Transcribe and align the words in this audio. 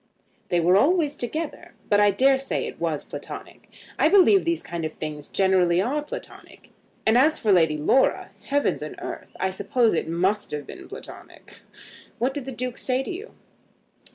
"They 0.47 0.59
were 0.59 0.77
always 0.77 1.15
together, 1.15 1.75
but 1.87 1.99
I 1.99 2.09
dare 2.09 2.39
say 2.39 2.65
it 2.65 2.79
was 2.81 3.03
Platonic. 3.03 3.69
I 3.99 4.07
believe 4.09 4.45
these 4.45 4.63
kind 4.63 4.83
of 4.83 4.93
things 4.93 5.27
generally 5.27 5.79
are 5.79 6.01
Platonic. 6.01 6.71
And 7.05 7.19
as 7.19 7.37
for 7.37 7.51
Lady 7.51 7.77
Laura; 7.77 8.31
heavens 8.45 8.81
and 8.81 8.95
earth! 8.97 9.29
I 9.39 9.51
suppose 9.51 9.93
it 9.93 10.07
must 10.09 10.49
have 10.49 10.65
been 10.65 10.87
Platonic. 10.87 11.59
What 12.17 12.33
did 12.33 12.45
the 12.45 12.51
Duke 12.51 12.79
say 12.79 13.03
to 13.03 13.11
you?" 13.11 13.33